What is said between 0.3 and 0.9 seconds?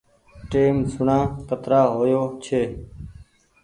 ٽيم